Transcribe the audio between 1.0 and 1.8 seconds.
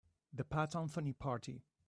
Party.